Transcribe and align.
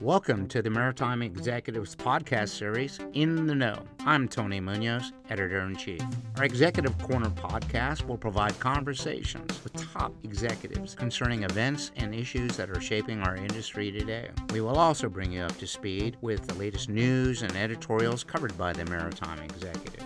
Welcome 0.00 0.46
to 0.50 0.62
the 0.62 0.70
Maritime 0.70 1.22
Executives 1.22 1.96
podcast 1.96 2.50
series, 2.50 3.00
In 3.14 3.48
the 3.48 3.54
Know. 3.56 3.82
I'm 4.06 4.28
Tony 4.28 4.60
Munoz, 4.60 5.12
editor 5.28 5.62
in 5.62 5.74
chief. 5.74 6.00
Our 6.36 6.44
Executive 6.44 6.96
Corner 6.98 7.30
podcast 7.30 8.06
will 8.06 8.16
provide 8.16 8.56
conversations 8.60 9.60
with 9.64 9.72
top 9.92 10.14
executives 10.22 10.94
concerning 10.94 11.42
events 11.42 11.90
and 11.96 12.14
issues 12.14 12.56
that 12.58 12.70
are 12.70 12.80
shaping 12.80 13.22
our 13.22 13.34
industry 13.34 13.90
today. 13.90 14.30
We 14.52 14.60
will 14.60 14.78
also 14.78 15.08
bring 15.08 15.32
you 15.32 15.42
up 15.42 15.58
to 15.58 15.66
speed 15.66 16.16
with 16.20 16.46
the 16.46 16.54
latest 16.54 16.88
news 16.88 17.42
and 17.42 17.56
editorials 17.56 18.22
covered 18.22 18.56
by 18.56 18.72
the 18.72 18.84
Maritime 18.84 19.40
Executive. 19.40 20.04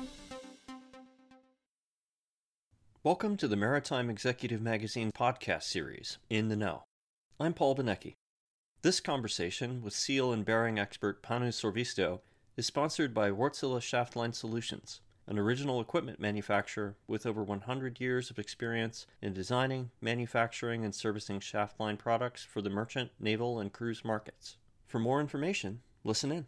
Welcome 3.04 3.36
to 3.36 3.46
the 3.46 3.56
Maritime 3.56 4.08
Executive 4.08 4.62
Magazine 4.62 5.12
podcast 5.12 5.64
series, 5.64 6.16
In 6.30 6.48
the 6.48 6.56
Know. 6.56 6.84
I'm 7.38 7.52
Paul 7.52 7.76
Benecki. 7.76 8.14
This 8.82 8.98
conversation 8.98 9.80
with 9.80 9.94
seal 9.94 10.32
and 10.32 10.44
bearing 10.44 10.76
expert 10.76 11.22
Panu 11.22 11.50
Sorvisto 11.52 12.18
is 12.56 12.66
sponsored 12.66 13.14
by 13.14 13.30
Wärtsilä 13.30 13.78
Shaftline 13.78 14.34
Solutions, 14.34 14.98
an 15.28 15.38
original 15.38 15.80
equipment 15.80 16.18
manufacturer 16.18 16.96
with 17.06 17.24
over 17.24 17.44
100 17.44 18.00
years 18.00 18.28
of 18.28 18.40
experience 18.40 19.06
in 19.20 19.34
designing, 19.34 19.92
manufacturing, 20.00 20.84
and 20.84 20.96
servicing 20.96 21.38
shaftline 21.38 21.96
products 21.96 22.42
for 22.42 22.60
the 22.60 22.70
merchant, 22.70 23.12
naval, 23.20 23.60
and 23.60 23.72
cruise 23.72 24.04
markets. 24.04 24.56
For 24.88 24.98
more 24.98 25.20
information, 25.20 25.82
listen 26.02 26.32
in. 26.32 26.46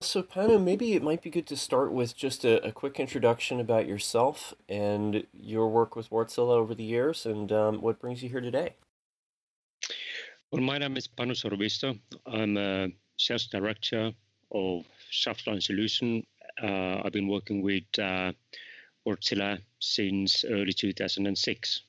So, 0.00 0.20
Panu, 0.20 0.60
maybe 0.60 0.94
it 0.94 1.02
might 1.04 1.22
be 1.22 1.30
good 1.30 1.46
to 1.46 1.56
start 1.56 1.92
with 1.92 2.16
just 2.16 2.44
a, 2.44 2.60
a 2.66 2.72
quick 2.72 2.98
introduction 2.98 3.60
about 3.60 3.86
yourself 3.86 4.52
and 4.68 5.28
your 5.32 5.68
work 5.68 5.94
with 5.94 6.10
Wärtsilä 6.10 6.56
over 6.56 6.74
the 6.74 6.82
years 6.82 7.24
and 7.24 7.52
um, 7.52 7.80
what 7.80 8.00
brings 8.00 8.20
you 8.20 8.28
here 8.28 8.40
today. 8.40 8.74
Well, 10.54 10.62
my 10.62 10.78
name 10.78 10.96
is 10.96 11.08
Panu 11.08 11.34
Sorvisto. 11.34 11.98
I'm 12.26 12.56
a 12.56 12.88
sales 13.16 13.48
director 13.48 14.12
of 14.52 14.84
Shaftline 15.10 15.60
Solution. 15.60 16.24
Uh, 16.62 17.02
I've 17.04 17.12
been 17.12 17.26
working 17.26 17.60
with 17.60 17.82
uh, 17.98 18.30
Wärtsilä 19.04 19.58
since 19.80 20.44
early 20.48 20.72
2006. 20.72 21.82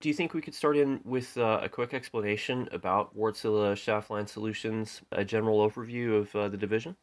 Do 0.00 0.08
you 0.08 0.14
think 0.14 0.34
we 0.34 0.40
could 0.40 0.54
start 0.54 0.76
in 0.76 1.00
with 1.04 1.36
uh, 1.36 1.58
a 1.60 1.68
quick 1.68 1.94
explanation 1.94 2.68
about 2.70 3.12
Wärtsilä 3.16 3.74
Shaftline 3.74 4.28
Solutions, 4.28 5.02
a 5.10 5.24
general 5.24 5.68
overview 5.68 6.20
of 6.20 6.36
uh, 6.36 6.48
the 6.48 6.56
division? 6.56 6.96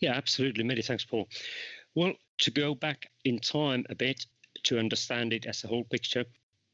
Yeah, 0.00 0.16
absolutely. 0.16 0.62
Many 0.62 0.82
thanks, 0.82 1.04
Paul. 1.04 1.26
Well, 1.96 2.12
to 2.42 2.50
go 2.52 2.76
back 2.76 3.10
in 3.24 3.40
time 3.40 3.84
a 3.90 3.96
bit 3.96 4.24
to 4.66 4.78
understand 4.78 5.32
it 5.32 5.46
as 5.46 5.64
a 5.64 5.66
whole 5.66 5.84
picture, 5.90 6.24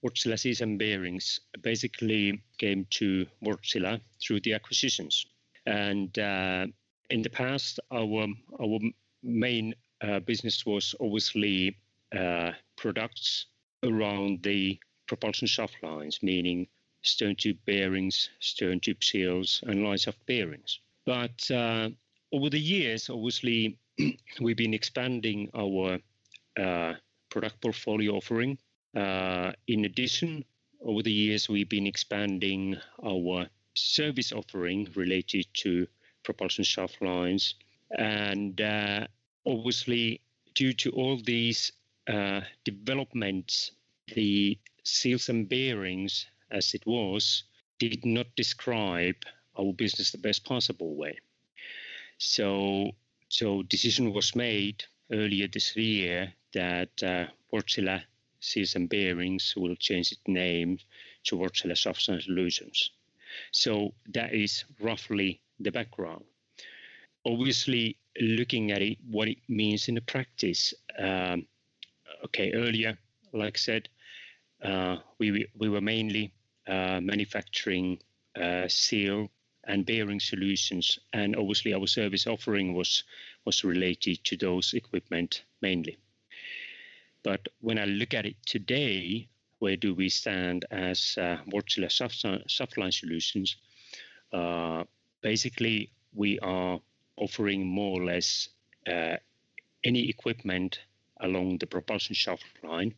Wärtsilä 0.06 0.36
Seals 0.36 0.62
and 0.62 0.78
Bearings 0.78 1.40
basically 1.62 2.38
came 2.58 2.86
to 2.98 3.26
Wärtsilä 3.44 4.00
through 4.20 4.40
the 4.42 4.54
acquisitions. 4.54 5.26
And 5.66 6.16
uh, 6.18 6.72
in 7.10 7.22
the 7.22 7.30
past, 7.30 7.80
our 7.90 8.28
our 8.60 8.80
main 9.22 9.74
uh, 10.04 10.20
business 10.20 10.64
was 10.66 10.94
obviously 11.00 11.76
uh, 12.14 12.52
products 12.76 13.46
around 13.82 14.42
the 14.42 14.78
propulsion 15.08 15.48
shaft 15.48 15.76
lines, 15.82 16.22
meaning 16.22 16.68
stern 17.02 17.34
tube 17.36 17.58
bearings, 17.64 18.30
stern 18.40 18.78
tube 18.80 19.02
seals, 19.02 19.60
and 19.66 19.82
line 19.82 19.98
shaft 19.98 20.24
bearings. 20.26 20.80
But 21.04 21.50
uh, 21.50 21.90
over 22.32 22.50
the 22.50 22.60
years, 22.60 23.10
obviously, 23.10 23.78
we've 24.40 24.56
been 24.56 24.74
expanding 24.74 25.50
our 25.54 25.98
uh, 26.60 26.94
product 27.28 27.60
portfolio 27.60 28.12
offering 28.16 28.58
in 28.94 29.84
addition, 29.84 30.44
over 30.80 31.02
the 31.02 31.12
years, 31.12 31.48
we've 31.48 31.68
been 31.68 31.86
expanding 31.86 32.76
our 33.04 33.48
service 33.74 34.32
offering 34.32 34.88
related 34.94 35.46
to 35.54 35.86
propulsion 36.22 36.64
shaft 36.64 37.00
lines. 37.02 37.54
And 37.90 38.60
uh, 38.60 39.06
obviously, 39.46 40.20
due 40.54 40.72
to 40.74 40.90
all 40.90 41.18
these 41.24 41.72
uh, 42.08 42.40
developments, 42.64 43.72
the 44.14 44.58
seals 44.82 45.28
and 45.28 45.48
bearings, 45.48 46.26
as 46.50 46.74
it 46.74 46.86
was, 46.86 47.44
did 47.78 48.04
not 48.04 48.26
describe 48.36 49.16
our 49.58 49.72
business 49.72 50.10
the 50.10 50.18
best 50.18 50.44
possible 50.44 50.94
way. 50.94 51.18
So, 52.18 52.92
so 53.28 53.62
decision 53.64 54.12
was 54.12 54.34
made 54.34 54.84
earlier 55.12 55.48
this 55.48 55.76
year 55.76 56.32
that 56.54 57.02
uh, 57.02 57.26
Wärtsilä 57.52 58.02
seals 58.46 58.76
and 58.76 58.88
bearings 58.88 59.54
will 59.56 59.76
change 59.76 60.12
its 60.12 60.28
name 60.28 60.78
to 61.24 61.36
Wärtsilä 61.36 61.74
Shaftline 61.74 62.22
Solutions. 62.22 62.90
So 63.52 63.94
that 64.14 64.32
is 64.32 64.64
roughly 64.80 65.40
the 65.62 65.70
background. 65.70 66.24
Obviously, 67.24 67.96
looking 68.20 68.72
at 68.72 68.82
it, 68.82 68.98
what 69.10 69.28
it 69.28 69.38
means 69.48 69.88
in 69.88 69.94
the 69.94 70.00
practice. 70.00 70.74
Um, 70.98 71.46
okay, 72.24 72.52
earlier, 72.52 72.98
like 73.32 73.56
I 73.56 73.58
said, 73.58 73.88
uh, 74.62 74.96
we 75.18 75.46
we 75.58 75.68
were 75.68 75.80
mainly 75.80 76.32
uh, 76.66 77.00
manufacturing 77.00 77.98
uh, 78.40 78.68
seal 78.68 79.28
and 79.64 79.84
bearing 79.86 80.20
solutions, 80.20 80.98
and 81.12 81.36
obviously 81.36 81.74
our 81.74 81.86
service 81.86 82.26
offering 82.26 82.74
was 82.74 83.04
was 83.44 83.64
related 83.64 84.24
to 84.24 84.36
those 84.36 84.74
equipment 84.74 85.44
mainly. 85.60 85.98
But 87.26 87.48
when 87.60 87.76
I 87.76 87.86
look 87.86 88.14
at 88.14 88.24
it 88.24 88.36
today, 88.46 89.26
where 89.58 89.76
do 89.76 89.96
we 89.96 90.08
stand 90.08 90.64
as 90.70 91.18
uh, 91.18 91.38
Wärtsilä 91.52 91.88
Shaftline 92.46 92.92
Solutions? 92.92 93.56
Uh, 94.32 94.84
basically, 95.22 95.90
we 96.14 96.38
are 96.38 96.80
offering 97.16 97.66
more 97.66 98.00
or 98.00 98.04
less 98.04 98.48
uh, 98.86 99.16
any 99.82 100.08
equipment 100.08 100.78
along 101.18 101.58
the 101.58 101.66
propulsion 101.66 102.14
shaft 102.14 102.46
line, 102.62 102.94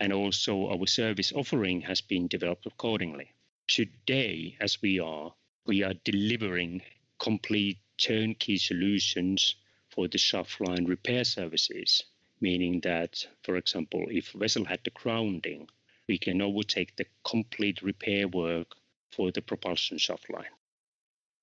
and 0.00 0.10
also 0.10 0.70
our 0.70 0.86
service 0.86 1.32
offering 1.32 1.82
has 1.82 2.00
been 2.00 2.28
developed 2.28 2.64
accordingly. 2.64 3.34
Today, 3.66 4.56
as 4.58 4.80
we 4.80 5.00
are, 5.00 5.34
we 5.66 5.82
are 5.82 5.94
delivering 6.02 6.80
complete 7.18 7.76
turnkey 7.98 8.56
solutions 8.56 9.54
for 9.90 10.08
the 10.08 10.18
shaft 10.18 10.62
line 10.62 10.86
repair 10.86 11.24
services 11.24 12.04
meaning 12.40 12.80
that, 12.80 13.26
for 13.42 13.56
example, 13.56 14.06
if 14.10 14.32
vessel 14.32 14.64
had 14.64 14.80
the 14.84 14.90
grounding, 14.90 15.68
we 16.08 16.18
can 16.18 16.42
overtake 16.42 16.94
the 16.96 17.06
complete 17.24 17.82
repair 17.82 18.28
work 18.28 18.74
for 19.10 19.30
the 19.32 19.42
propulsion 19.42 19.98
shaft 19.98 20.30
line. 20.30 20.44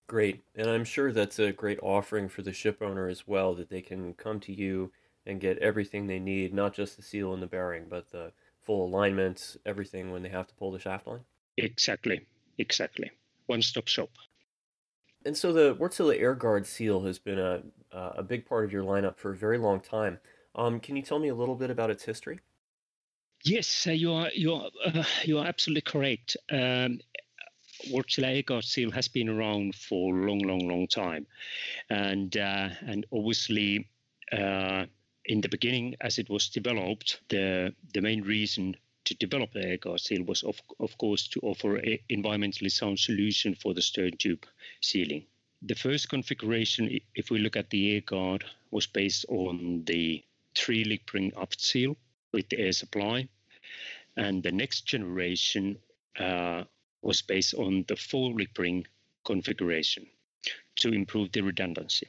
Great. 0.08 0.42
And 0.56 0.70
I'm 0.70 0.84
sure 0.86 1.12
that's 1.12 1.40
a 1.40 1.52
great 1.52 1.80
offering 1.82 2.30
for 2.30 2.42
the 2.42 2.54
ship 2.54 2.82
owner 2.82 3.08
as 3.08 3.28
well, 3.28 3.54
that 3.56 3.70
they 3.70 3.82
can 3.82 4.14
come 4.14 4.40
to 4.42 4.54
you 4.54 4.92
and 5.26 5.40
get 5.40 5.58
everything 5.60 6.08
they 6.08 6.20
need, 6.20 6.54
not 6.54 6.74
just 6.74 6.98
the 6.98 7.04
seal 7.04 7.34
and 7.34 7.42
the 7.42 7.48
bearing, 7.48 7.86
but 7.90 8.12
the 8.12 8.32
full 8.62 8.86
alignments, 8.86 9.58
everything 9.66 10.12
when 10.12 10.22
they 10.22 10.30
have 10.30 10.48
to 10.48 10.56
pull 10.56 10.72
the 10.72 10.80
shaft 10.80 11.08
line? 11.08 11.22
Exactly. 11.58 12.22
Exactly. 12.58 13.12
One 13.48 13.62
stop 13.62 13.88
shop. 13.88 14.10
And 15.26 15.36
so 15.36 15.54
the 15.54 15.76
Wärtsilä 15.76 16.20
Air 16.20 16.36
Guard 16.36 16.66
seal 16.68 17.02
has 17.02 17.18
been 17.18 17.40
a, 17.40 17.64
a 17.92 18.24
big 18.24 18.46
part 18.46 18.66
of 18.66 18.74
your 18.74 18.84
lineup 18.84 19.18
for 19.18 19.32
a 19.32 19.36
very 19.36 19.58
long 19.58 19.80
time. 19.80 20.20
Um, 20.56 20.80
can 20.80 20.96
you 20.96 21.02
tell 21.02 21.20
me 21.20 21.30
a 21.30 21.36
little 21.36 21.56
bit 21.56 21.70
about 21.70 21.90
its 21.90 22.04
history? 22.04 22.40
Yes, 23.44 23.88
uh, 23.88 23.92
you 23.92 24.14
are 24.14 24.30
you 24.34 24.54
are 24.54 24.70
uh, 24.86 25.04
you 25.24 25.40
are 25.40 25.46
absolutely 25.46 25.82
correct. 25.82 26.38
Um, 26.52 27.00
Wärtsilä 27.92 28.62
seal 28.62 28.92
has 28.92 29.10
been 29.10 29.30
around 29.30 29.76
for 29.76 30.14
a 30.14 30.26
long, 30.26 30.42
long, 30.48 30.68
long 30.68 30.88
time, 30.88 31.26
and 31.90 32.38
uh, 32.38 32.70
and 32.88 33.06
obviously 33.12 33.88
uh, 34.32 34.86
in 35.26 35.42
the 35.42 35.50
beginning, 35.50 35.96
as 36.02 36.20
it 36.20 36.30
was 36.30 36.50
developed, 36.50 37.22
the 37.30 37.74
the 37.94 38.02
main 38.02 38.22
reason 38.22 38.76
to 39.06 39.16
develop 39.16 39.52
the 39.52 39.66
air 39.66 39.98
seal 39.98 40.24
was 40.24 40.44
of 40.44 40.62
of 40.80 40.98
course 40.98 41.28
to 41.28 41.40
offer 41.42 41.76
an 41.78 41.98
environmentally 42.10 42.72
sound 42.72 43.00
solution 43.00 43.56
for 43.56 43.74
the 43.74 43.82
stern 43.82 44.12
tube 44.18 44.46
sealing. 44.82 45.26
The 45.62 45.76
first 45.76 46.10
configuration, 46.10 47.00
if 47.16 47.30
we 47.30 47.40
look 47.40 47.58
at 47.58 47.70
the 47.70 47.96
air 47.96 48.02
guard, 48.02 48.46
was 48.72 48.88
based 48.88 49.26
on 49.30 49.84
the 49.86 50.24
three 50.56 50.84
link 50.84 51.02
spring 51.02 51.32
aft 51.38 51.62
seal 51.62 51.98
with 52.32 52.50
the 52.50 52.60
air 52.60 52.72
supply. 52.72 53.28
And 54.16 54.44
the 54.44 54.52
next 54.52 54.86
generation 54.86 55.78
uh, 56.20 56.64
was 57.02 57.22
based 57.22 57.54
on 57.56 57.86
the 57.88 57.96
four 57.96 58.32
link 58.32 58.50
spring 58.50 58.86
configuration 59.26 60.06
to 60.78 60.90
improve 60.90 61.32
the 61.32 61.42
redundancy. 61.42 62.08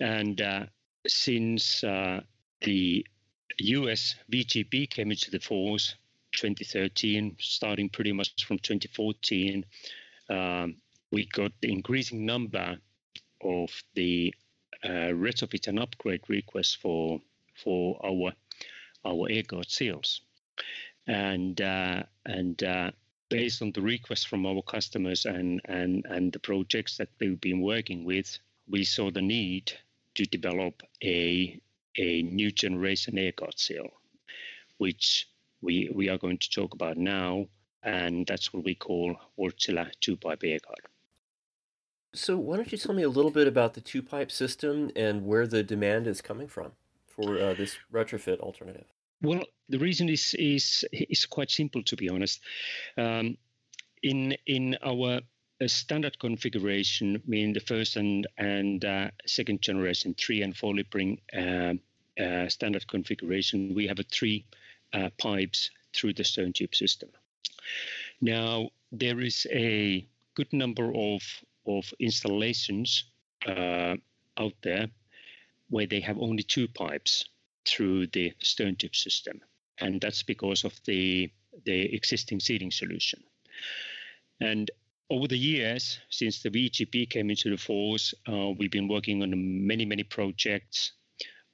And 0.00 0.40
uh, 0.40 0.66
since 1.06 1.82
uh, 1.84 2.20
the 2.60 3.06
US 3.58 4.14
VGP 4.32 4.90
came 4.90 5.10
into 5.10 5.30
the 5.30 5.40
force 5.40 5.94
2013, 6.36 7.36
starting 7.38 7.88
pretty 7.88 8.12
much 8.12 8.44
from 8.44 8.58
2014, 8.58 9.64
um, 10.30 10.76
we 11.10 11.26
got 11.26 11.52
the 11.60 11.70
increasing 11.70 12.24
number 12.24 12.78
of 13.42 13.70
the 13.94 14.34
uh, 14.84 15.12
retrofit 15.12 15.68
and 15.68 15.78
upgrade 15.78 16.22
requests 16.28 16.74
for 16.74 17.20
for 17.62 18.00
our 18.04 18.32
our 19.04 19.26
air 19.30 19.42
guard 19.42 19.70
seals. 19.70 20.20
And 21.06 21.60
uh, 21.60 22.02
and 22.24 22.62
uh, 22.62 22.90
based 23.32 23.62
on 23.62 23.72
the 23.72 23.80
request 23.80 24.28
from 24.28 24.44
our 24.44 24.60
customers 24.60 25.24
and, 25.24 25.58
and, 25.64 26.04
and 26.10 26.34
the 26.34 26.38
projects 26.38 26.98
that 26.98 27.08
we've 27.18 27.40
been 27.40 27.62
working 27.62 28.04
with, 28.04 28.38
we 28.68 28.84
saw 28.84 29.10
the 29.10 29.22
need 29.22 29.72
to 30.14 30.26
develop 30.26 30.82
a, 31.02 31.58
a 31.96 32.22
new 32.24 32.50
generation 32.50 33.16
air 33.16 33.32
guard 33.32 33.58
seal, 33.58 33.88
which 34.76 35.28
we, 35.62 35.90
we 35.94 36.10
are 36.10 36.18
going 36.18 36.36
to 36.36 36.50
talk 36.50 36.74
about 36.74 36.98
now. 36.98 37.46
And 37.82 38.26
that's 38.26 38.52
what 38.52 38.64
we 38.64 38.74
call 38.74 39.16
Wärtsilä 39.38 39.90
two 40.00 40.18
pipe 40.18 40.44
air 40.44 40.58
guard. 40.66 40.84
So, 42.14 42.36
why 42.36 42.56
don't 42.56 42.70
you 42.70 42.76
tell 42.76 42.94
me 42.94 43.02
a 43.02 43.08
little 43.08 43.30
bit 43.30 43.48
about 43.48 43.72
the 43.72 43.80
two 43.80 44.02
pipe 44.02 44.30
system 44.30 44.90
and 44.94 45.24
where 45.24 45.46
the 45.46 45.62
demand 45.62 46.06
is 46.06 46.20
coming 46.20 46.48
from 46.48 46.72
for 47.14 47.38
uh, 47.38 47.54
this 47.54 47.76
retrofit 47.92 48.40
alternative? 48.40 48.86
Well, 49.22 49.44
the 49.68 49.78
reason 49.78 50.08
is 50.08 50.34
is 50.34 50.84
is 50.92 51.26
quite 51.26 51.50
simple, 51.50 51.82
to 51.84 51.96
be 51.96 52.08
honest. 52.08 52.40
Um, 52.96 53.36
in 54.02 54.36
in 54.46 54.76
our 54.82 55.20
uh, 55.62 55.68
standard 55.68 56.18
configuration, 56.18 57.22
meaning 57.26 57.52
the 57.52 57.60
first 57.60 57.96
and 57.96 58.26
and 58.36 58.84
uh, 58.84 59.10
second 59.26 59.62
generation 59.62 60.14
three 60.14 60.42
and 60.42 60.56
four 60.56 60.74
lipring 60.74 61.18
uh, 61.36 61.74
uh, 62.22 62.48
standard 62.48 62.86
configuration, 62.88 63.74
we 63.74 63.86
have 63.86 64.00
a 64.00 64.04
three 64.04 64.44
uh, 64.92 65.10
pipes 65.18 65.70
through 65.94 66.14
the 66.14 66.24
stern 66.24 66.52
tube 66.52 66.74
system. 66.74 67.10
Now 68.20 68.70
there 68.90 69.20
is 69.20 69.46
a 69.50 70.06
good 70.34 70.52
number 70.52 70.92
of 70.94 71.22
of 71.66 71.92
installations 72.00 73.04
out 73.46 74.54
there 74.62 74.88
where 75.72 75.86
they 75.86 76.00
have 76.00 76.18
only 76.18 76.42
two 76.42 76.68
pipes 76.68 77.24
through 77.66 78.06
the 78.08 78.30
stern 78.42 78.76
tube 78.76 78.94
system. 78.94 79.40
And 79.78 80.02
that's 80.02 80.22
because 80.22 80.64
of 80.64 80.78
the, 80.84 81.30
the 81.64 81.94
existing 81.94 82.40
sealing 82.40 82.70
solution. 82.70 83.22
And 84.38 84.70
over 85.08 85.26
the 85.28 85.38
years, 85.38 85.98
since 86.10 86.42
the 86.42 86.50
VGP 86.50 87.08
came 87.08 87.30
into 87.30 87.48
the 87.48 87.56
force, 87.56 88.12
uh, 88.28 88.50
we've 88.58 88.70
been 88.70 88.86
working 88.86 89.22
on 89.22 89.66
many, 89.66 89.86
many 89.86 90.02
projects 90.02 90.92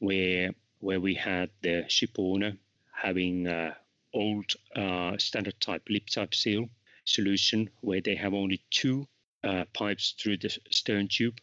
where 0.00 0.50
where 0.80 1.00
we 1.00 1.14
had 1.14 1.50
the 1.62 1.84
ship 1.88 2.10
owner 2.18 2.56
having 2.92 3.46
uh, 3.48 3.74
old 4.14 4.52
uh, 4.76 5.16
standard 5.18 5.60
type 5.60 5.82
lip 5.90 6.06
type 6.06 6.34
seal 6.34 6.68
solution 7.04 7.68
where 7.80 8.00
they 8.00 8.14
have 8.14 8.34
only 8.34 8.60
two 8.70 9.06
uh, 9.44 9.64
pipes 9.74 10.14
through 10.20 10.36
the 10.36 10.50
stern 10.70 11.08
tube. 11.08 11.38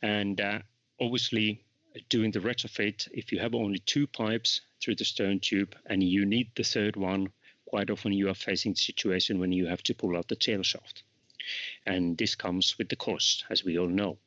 And 0.00 0.40
uh, 0.40 0.60
obviously, 1.00 1.64
doing 2.08 2.30
the 2.30 2.40
retrofit, 2.40 3.08
if 3.12 3.32
you 3.32 3.38
have 3.38 3.54
only 3.54 3.78
two 3.78 4.06
pipes 4.06 4.60
through 4.80 4.96
the 4.96 5.04
stern 5.04 5.40
tube 5.40 5.74
and 5.86 6.02
you 6.02 6.24
need 6.24 6.50
the 6.54 6.62
third 6.62 6.96
one, 6.96 7.32
quite 7.66 7.90
often 7.90 8.12
you 8.12 8.28
are 8.28 8.34
facing 8.34 8.72
the 8.72 8.80
situation 8.80 9.38
when 9.38 9.52
you 9.52 9.66
have 9.66 9.82
to 9.82 9.94
pull 9.94 10.16
out 10.16 10.28
the 10.28 10.36
tail 10.36 10.62
shaft. 10.62 11.02
And 11.86 12.16
this 12.16 12.34
comes 12.34 12.78
with 12.78 12.88
the 12.88 12.96
cost, 12.96 13.44
as 13.50 13.64
we 13.64 13.78
all 13.78 13.88
know. 13.88 14.18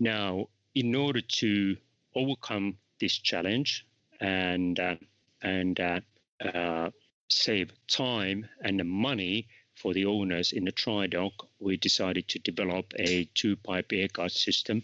Now, 0.00 0.48
in 0.74 0.94
order 0.94 1.20
to 1.20 1.76
overcome 2.14 2.78
this 2.98 3.16
challenge 3.18 3.86
and 4.20 4.78
uh, 4.80 4.96
and 5.42 5.78
uh, 5.78 6.00
uh, 6.44 6.90
save 7.28 7.72
time 7.86 8.48
and 8.60 8.84
money 8.88 9.46
for 9.74 9.92
the 9.92 10.06
owners 10.06 10.52
in 10.52 10.64
the 10.64 10.72
dry 10.72 11.06
dock, 11.06 11.48
we 11.58 11.76
decided 11.76 12.28
to 12.28 12.38
develop 12.38 12.92
a 12.96 13.28
two-pipe 13.34 13.92
air 13.92 14.08
guard 14.08 14.32
system 14.32 14.82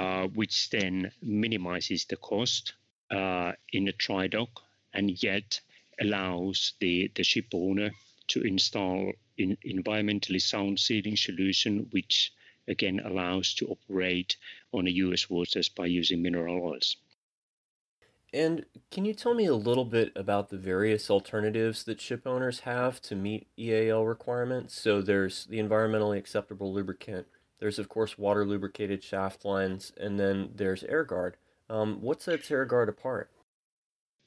uh, 0.00 0.26
which 0.28 0.70
then 0.70 1.12
minimizes 1.20 2.06
the 2.06 2.16
cost 2.16 2.72
uh, 3.10 3.52
in 3.70 3.84
the 3.84 3.92
dry 3.98 4.26
dock 4.26 4.62
and 4.94 5.22
yet 5.22 5.60
allows 6.00 6.72
the, 6.80 7.10
the 7.14 7.22
ship 7.22 7.48
owner 7.52 7.90
to 8.28 8.40
install 8.40 9.12
an 9.38 9.58
environmentally 9.66 10.40
sound 10.40 10.80
sealing 10.80 11.16
solution, 11.16 11.86
which 11.90 12.32
again 12.66 13.00
allows 13.04 13.52
to 13.52 13.66
operate 13.66 14.36
on 14.72 14.86
the 14.86 14.92
US 14.92 15.28
waters 15.28 15.68
by 15.68 15.84
using 15.84 16.22
mineral 16.22 16.64
oils. 16.64 16.96
And 18.32 18.64
can 18.90 19.04
you 19.04 19.12
tell 19.12 19.34
me 19.34 19.44
a 19.44 19.54
little 19.54 19.84
bit 19.84 20.12
about 20.16 20.48
the 20.48 20.56
various 20.56 21.10
alternatives 21.10 21.84
that 21.84 22.00
ship 22.00 22.26
owners 22.26 22.60
have 22.60 23.02
to 23.02 23.14
meet 23.14 23.48
EAL 23.58 24.06
requirements? 24.06 24.80
So 24.80 25.02
there's 25.02 25.44
the 25.44 25.58
environmentally 25.58 26.16
acceptable 26.16 26.72
lubricant, 26.72 27.26
there's, 27.60 27.78
of 27.78 27.88
course, 27.88 28.18
water 28.18 28.44
lubricated 28.44 29.04
shaft 29.04 29.44
lines, 29.44 29.92
and 29.98 30.18
then 30.18 30.50
there's 30.54 30.82
air 30.84 31.04
guard. 31.04 31.36
Um, 31.68 32.00
what 32.00 32.22
sets 32.22 32.50
air 32.50 32.64
guard 32.64 32.88
apart? 32.88 33.30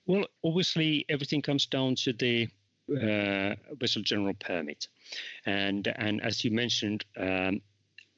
Well, 0.06 0.25
obviously, 0.44 1.06
everything 1.09 1.41
comes 1.41 1.65
down 1.65 1.95
to 1.95 2.13
the 2.13 2.47
uh, 2.89 3.56
vessel 3.80 4.03
general 4.03 4.35
permit. 4.35 4.88
And, 5.45 5.88
and 5.95 6.21
as 6.21 6.45
you 6.45 6.51
mentioned, 6.51 7.06
um, 7.18 7.62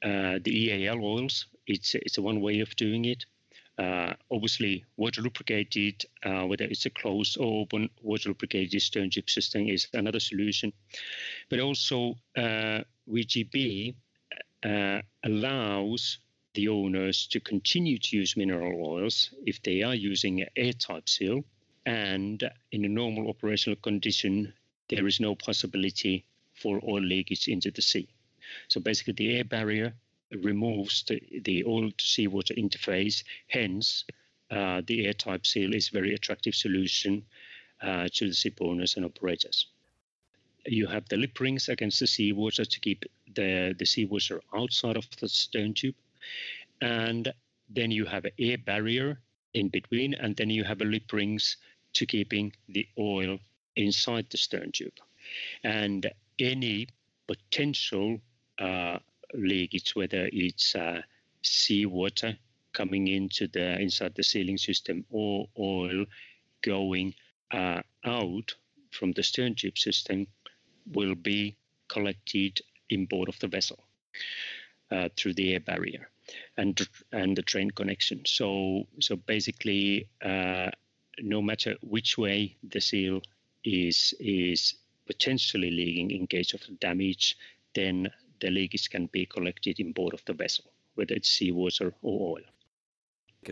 uh, 0.03 0.39
the 0.43 0.51
EAL 0.51 1.03
oils, 1.03 1.45
it's, 1.65 1.95
it's 1.95 2.19
one 2.19 2.41
way 2.41 2.59
of 2.59 2.75
doing 2.75 3.05
it. 3.05 3.25
Uh, 3.77 4.13
obviously, 4.31 4.85
water 4.97 5.21
lubricated, 5.21 6.05
uh, 6.23 6.45
whether 6.45 6.65
it's 6.65 6.85
a 6.85 6.89
closed 6.89 7.37
or 7.37 7.61
open 7.61 7.89
water 8.01 8.29
lubricated 8.29 8.81
stern 8.81 9.09
tube 9.09 9.29
system, 9.29 9.67
is 9.67 9.87
another 9.93 10.19
solution. 10.19 10.71
But 11.49 11.59
also, 11.59 12.15
uh, 12.37 12.81
VGP 13.07 13.95
uh, 14.65 15.01
allows 15.23 16.17
the 16.55 16.67
owners 16.69 17.27
to 17.27 17.39
continue 17.39 17.99
to 17.99 18.17
use 18.17 18.35
mineral 18.35 18.83
oils 18.83 19.29
if 19.45 19.61
they 19.61 19.83
are 19.83 19.93
using 19.93 20.41
an 20.41 20.47
air 20.55 20.73
type 20.73 21.07
seal. 21.07 21.43
And 21.85 22.43
in 22.71 22.83
a 22.83 22.89
normal 22.89 23.29
operational 23.29 23.77
condition, 23.77 24.53
there 24.89 25.05
is 25.05 25.19
no 25.19 25.35
possibility 25.35 26.25
for 26.53 26.81
oil 26.83 27.01
leakage 27.01 27.47
into 27.47 27.69
the 27.69 27.81
sea. 27.81 28.07
So 28.67 28.79
basically, 28.79 29.13
the 29.13 29.37
air 29.37 29.43
barrier 29.43 29.93
removes 30.31 31.03
the, 31.03 31.21
the 31.43 31.63
oil 31.65 31.91
to 31.91 32.05
seawater 32.05 32.55
interface. 32.55 33.23
Hence, 33.47 34.05
uh, 34.49 34.81
the 34.87 35.05
air 35.05 35.13
type 35.13 35.45
seal 35.45 35.75
is 35.75 35.89
a 35.89 35.91
very 35.91 36.15
attractive 36.15 36.55
solution 36.55 37.25
uh, 37.81 38.07
to 38.13 38.27
the 38.29 38.33
ship 38.33 38.57
owners 38.61 38.95
and 38.95 39.05
operators 39.05 39.67
you 40.65 40.87
have 40.87 41.07
the 41.09 41.17
lip 41.17 41.39
rings 41.39 41.69
against 41.69 41.99
the 41.99 42.07
seawater 42.07 42.65
to 42.65 42.79
keep 42.79 43.05
the, 43.35 43.75
the 43.77 43.85
seawater 43.85 44.41
outside 44.55 44.97
of 44.97 45.07
the 45.19 45.29
stern 45.29 45.73
tube. 45.73 45.95
And 46.81 47.31
then 47.69 47.91
you 47.91 48.05
have 48.05 48.25
an 48.25 48.31
air 48.39 48.57
barrier 48.57 49.19
in 49.53 49.69
between, 49.69 50.13
and 50.15 50.35
then 50.35 50.49
you 50.49 50.63
have 50.63 50.81
a 50.81 50.85
lip 50.85 51.11
rings 51.13 51.57
to 51.93 52.05
keeping 52.05 52.51
the 52.69 52.87
oil 52.97 53.39
inside 53.75 54.27
the 54.29 54.37
stern 54.37 54.71
tube. 54.71 54.93
And 55.63 56.11
any 56.39 56.87
potential 57.27 58.19
uh, 58.59 58.99
leakage, 59.33 59.95
whether 59.95 60.29
it's 60.31 60.75
uh, 60.75 61.01
seawater 61.41 62.37
coming 62.73 63.07
into 63.07 63.47
the 63.47 63.79
inside 63.79 64.13
the 64.15 64.23
sealing 64.23 64.57
system 64.57 65.05
or 65.09 65.47
oil 65.57 66.05
going 66.61 67.13
uh, 67.51 67.81
out 68.05 68.53
from 68.91 69.11
the 69.13 69.23
stern 69.23 69.55
tube 69.55 69.77
system, 69.77 70.27
will 70.91 71.15
be 71.15 71.55
collected 71.87 72.61
in 72.89 73.05
board 73.05 73.29
of 73.29 73.39
the 73.39 73.47
vessel 73.47 73.79
uh, 74.91 75.09
through 75.15 75.33
the 75.33 75.53
air 75.53 75.59
barrier 75.59 76.09
and 76.57 76.87
and 77.11 77.37
the 77.37 77.41
train 77.41 77.71
connection. 77.71 78.21
So 78.25 78.87
so 78.99 79.15
basically, 79.15 80.07
uh, 80.23 80.71
no 81.19 81.41
matter 81.41 81.75
which 81.81 82.17
way 82.17 82.57
the 82.63 82.81
seal 82.81 83.21
is 83.63 84.13
is 84.19 84.75
potentially 85.05 85.71
leaking 85.71 86.11
in 86.11 86.27
case 86.27 86.53
of 86.53 86.61
damage, 86.79 87.37
then 87.73 88.09
the 88.39 88.49
leakage 88.49 88.89
can 88.89 89.05
be 89.07 89.25
collected 89.25 89.79
in 89.79 89.91
board 89.91 90.13
of 90.13 90.23
the 90.25 90.33
vessel, 90.33 90.65
whether 90.95 91.13
it's 91.13 91.29
seawater 91.29 91.93
or 92.01 92.37
oil. 92.37 92.45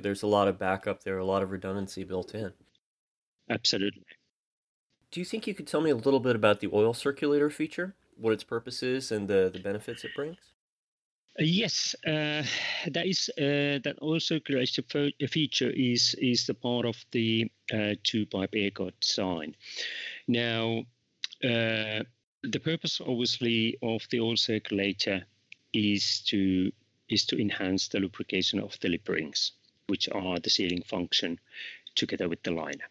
There's 0.01 0.23
a 0.23 0.27
lot 0.27 0.47
of 0.47 0.57
backup 0.57 1.03
there, 1.03 1.19
a 1.19 1.25
lot 1.25 1.43
of 1.43 1.51
redundancy 1.51 2.03
built 2.03 2.33
in. 2.33 2.51
Absolutely. 3.49 4.03
Do 5.13 5.19
you 5.19 5.25
think 5.25 5.45
you 5.45 5.53
could 5.53 5.67
tell 5.67 5.81
me 5.81 5.91
a 5.91 5.95
little 5.95 6.19
bit 6.19 6.35
about 6.35 6.59
the 6.59 6.69
oil 6.73 6.91
circulator 6.95 7.51
feature, 7.51 7.93
what 8.17 8.33
its 8.33 8.43
purpose 8.43 8.81
is, 8.81 9.11
and 9.11 9.27
the, 9.27 9.51
the 9.53 9.59
benefits 9.59 10.03
it 10.03 10.09
brings? 10.15 10.39
Uh, 11.39 11.43
yes, 11.43 11.95
uh, 12.07 12.41
that 12.87 13.05
is 13.05 13.29
uh, 13.37 13.77
that 13.83 13.95
oil 14.01 14.19
circulation 14.19 14.83
feature 15.29 15.69
is 15.69 16.15
is 16.15 16.47
the 16.47 16.55
part 16.55 16.87
of 16.87 16.97
the 17.11 17.51
uh, 17.71 17.93
two 18.01 18.25
pipe 18.25 18.55
air 18.55 18.71
guard 18.71 18.95
design. 18.99 19.55
Now, 20.27 20.79
uh, 21.43 22.01
the 22.41 22.59
purpose, 22.63 22.99
obviously, 22.99 23.77
of 23.83 24.01
the 24.09 24.19
oil 24.19 24.35
circulator 24.35 25.27
is 25.73 26.21
to 26.29 26.71
is 27.07 27.23
to 27.27 27.39
enhance 27.39 27.87
the 27.87 27.99
lubrication 27.99 28.59
of 28.59 28.79
the 28.79 28.89
lip 28.89 29.07
rings, 29.07 29.51
which 29.85 30.09
are 30.09 30.39
the 30.39 30.49
sealing 30.49 30.81
function, 30.81 31.39
together 31.93 32.27
with 32.27 32.41
the 32.41 32.51
liner. 32.51 32.89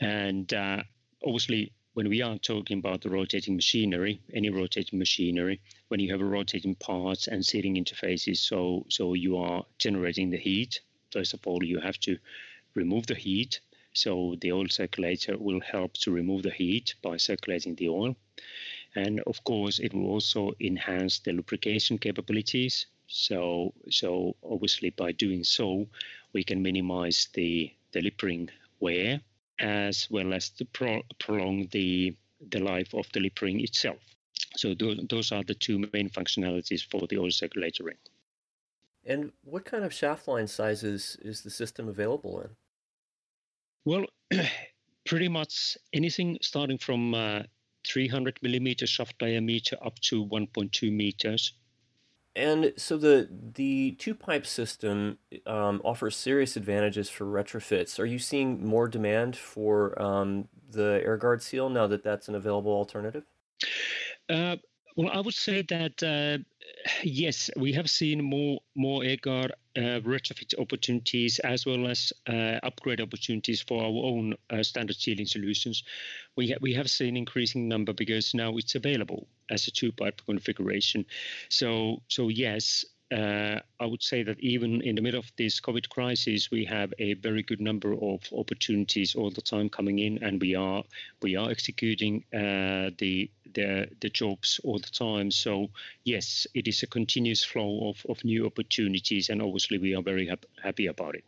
And 0.00 0.52
uh, 0.52 0.82
obviously, 1.24 1.72
when 1.94 2.08
we 2.08 2.22
are 2.22 2.38
talking 2.38 2.78
about 2.78 3.00
the 3.00 3.10
rotating 3.10 3.56
machinery, 3.56 4.20
any 4.32 4.50
rotating 4.50 4.98
machinery, 4.98 5.60
when 5.88 6.00
you 6.00 6.12
have 6.12 6.20
rotating 6.20 6.74
parts 6.76 7.26
and 7.26 7.44
sealing 7.44 7.74
interfaces, 7.74 8.36
so 8.36 8.86
so 8.88 9.14
you 9.14 9.36
are 9.36 9.64
generating 9.78 10.30
the 10.30 10.36
heat. 10.36 10.80
First 11.10 11.34
of 11.34 11.46
all, 11.46 11.64
you 11.64 11.80
have 11.80 11.98
to 12.00 12.18
remove 12.74 13.06
the 13.06 13.14
heat. 13.14 13.60
So 13.94 14.36
the 14.40 14.52
oil 14.52 14.68
circulator 14.68 15.36
will 15.36 15.60
help 15.60 15.94
to 15.94 16.12
remove 16.12 16.42
the 16.44 16.52
heat 16.52 16.94
by 17.02 17.16
circulating 17.16 17.74
the 17.74 17.88
oil. 17.88 18.14
And 18.94 19.20
of 19.26 19.42
course, 19.42 19.80
it 19.80 19.92
will 19.92 20.06
also 20.06 20.52
enhance 20.60 21.18
the 21.18 21.32
lubrication 21.32 21.98
capabilities. 21.98 22.86
So, 23.08 23.74
so 23.90 24.36
obviously, 24.42 24.90
by 24.90 25.12
doing 25.12 25.42
so, 25.42 25.88
we 26.32 26.44
can 26.44 26.62
minimize 26.62 27.28
the, 27.32 27.72
the 27.92 28.12
wear 28.80 29.20
as 29.60 30.08
well 30.10 30.32
as 30.32 30.50
to 30.50 30.64
pro- 30.64 31.02
prolong 31.18 31.68
the, 31.72 32.16
the 32.50 32.60
life 32.60 32.94
of 32.94 33.06
the 33.12 33.20
lip 33.20 33.40
ring 33.40 33.60
itself. 33.60 33.98
So, 34.56 34.74
those, 34.74 35.00
those 35.08 35.32
are 35.32 35.42
the 35.42 35.54
two 35.54 35.78
main 35.92 36.08
functionalities 36.10 36.84
for 36.88 37.06
the 37.06 37.18
oil 37.18 37.30
circulator 37.30 37.84
ring. 37.84 37.96
And 39.04 39.32
what 39.42 39.64
kind 39.64 39.84
of 39.84 39.92
shaft 39.92 40.28
line 40.28 40.46
sizes 40.46 41.16
is 41.22 41.42
the 41.42 41.50
system 41.50 41.88
available 41.88 42.40
in? 42.42 42.50
Well, 43.84 44.04
pretty 45.06 45.28
much 45.28 45.78
anything 45.94 46.38
starting 46.42 46.78
from 46.78 47.14
uh, 47.14 47.42
300 47.86 48.38
millimeter 48.42 48.86
shaft 48.86 49.18
diameter 49.18 49.76
up 49.82 49.98
to 50.00 50.24
1.2 50.26 50.92
meters. 50.92 51.54
And 52.38 52.72
so 52.76 52.96
the 52.96 53.28
the 53.54 53.96
two 53.98 54.14
pipe 54.14 54.46
system 54.46 55.18
um, 55.44 55.82
offers 55.84 56.16
serious 56.16 56.56
advantages 56.56 57.10
for 57.10 57.24
retrofits. 57.24 57.98
Are 57.98 58.06
you 58.06 58.20
seeing 58.20 58.64
more 58.64 58.86
demand 58.86 59.36
for 59.36 60.00
um, 60.00 60.48
the 60.70 61.02
AirGuard 61.04 61.42
seal 61.42 61.68
now 61.68 61.88
that 61.88 62.04
that's 62.04 62.28
an 62.28 62.36
available 62.36 62.70
alternative? 62.70 63.24
Uh, 64.28 64.56
well, 64.96 65.10
I 65.12 65.20
would 65.20 65.34
say 65.34 65.62
that 65.62 66.00
uh, 66.00 66.38
yes, 67.02 67.50
we 67.56 67.72
have 67.72 67.90
seen 67.90 68.22
more 68.22 68.60
more 68.76 69.02
AirGuard 69.02 69.50
uh, 69.76 70.00
retrofit 70.06 70.54
opportunities 70.60 71.40
as 71.40 71.66
well 71.66 71.88
as 71.88 72.12
uh, 72.28 72.60
upgrade 72.62 73.00
opportunities 73.00 73.62
for 73.62 73.82
our 73.82 74.04
own 74.12 74.36
uh, 74.50 74.62
standard 74.62 74.96
sealing 74.96 75.26
solutions. 75.26 75.82
We 76.36 76.50
ha- 76.52 76.58
we 76.60 76.72
have 76.74 76.88
seen 76.88 77.16
increasing 77.16 77.66
number 77.66 77.92
because 77.92 78.32
now 78.32 78.56
it's 78.56 78.76
available 78.76 79.26
as 79.50 79.66
a 79.68 79.70
two 79.70 79.92
pipe 79.92 80.20
configuration. 80.26 81.04
So 81.48 82.02
so 82.08 82.28
yes, 82.28 82.84
uh, 83.10 83.58
I 83.80 83.86
would 83.86 84.02
say 84.02 84.22
that 84.22 84.38
even 84.40 84.82
in 84.82 84.94
the 84.94 85.00
middle 85.00 85.20
of 85.20 85.32
this 85.36 85.60
COVID 85.60 85.88
crisis, 85.88 86.50
we 86.50 86.64
have 86.66 86.92
a 86.98 87.14
very 87.14 87.42
good 87.42 87.60
number 87.60 87.94
of 87.94 88.20
opportunities 88.36 89.14
all 89.14 89.30
the 89.30 89.40
time 89.40 89.70
coming 89.70 89.98
in, 89.98 90.22
and 90.22 90.40
we 90.40 90.54
are 90.54 90.84
we 91.22 91.36
are 91.36 91.50
executing 91.50 92.24
uh, 92.34 92.90
the 92.98 93.30
the 93.54 93.88
the 94.00 94.10
jobs 94.10 94.60
all 94.64 94.78
the 94.78 94.90
time. 94.90 95.30
So 95.30 95.70
yes, 96.04 96.46
it 96.54 96.68
is 96.68 96.82
a 96.82 96.86
continuous 96.86 97.42
flow 97.44 97.88
of, 97.88 98.04
of 98.08 98.22
new 98.24 98.44
opportunities, 98.44 99.30
and 99.30 99.40
obviously 99.40 99.78
we 99.78 99.94
are 99.94 100.02
very 100.02 100.28
ha- 100.28 100.36
happy 100.62 100.86
about 100.86 101.14
it. 101.14 101.24